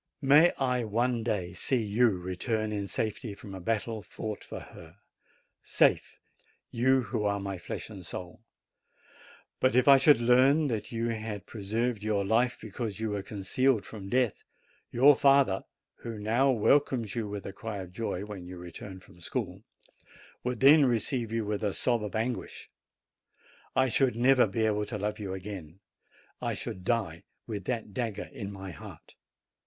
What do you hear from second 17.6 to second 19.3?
of joy when you return from